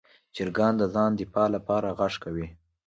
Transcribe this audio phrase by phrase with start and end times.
[0.35, 2.47] چرګان د ځان دفاع لپاره غږ کوي.